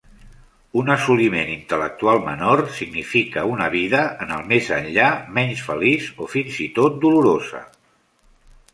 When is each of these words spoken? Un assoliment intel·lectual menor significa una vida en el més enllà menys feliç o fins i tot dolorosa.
Un 0.79 0.87
assoliment 0.93 1.51
intel·lectual 1.55 2.21
menor 2.29 2.63
significa 2.79 3.45
una 3.51 3.69
vida 3.75 4.01
en 4.27 4.35
el 4.39 4.43
més 4.55 4.73
enllà 4.81 5.13
menys 5.39 5.65
feliç 5.71 6.11
o 6.27 6.33
fins 6.37 6.61
i 6.69 6.71
tot 6.81 7.01
dolorosa. 7.09 7.67